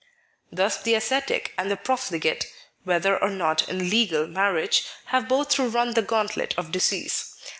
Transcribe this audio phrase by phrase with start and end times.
[0.51, 2.47] Thus the ascetic and the profligate
[2.85, 7.35] (whether or not in legal marriage) have both to run the gauntlet of disease.